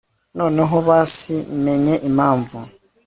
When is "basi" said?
0.87-1.35